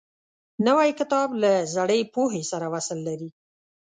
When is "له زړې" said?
1.41-1.99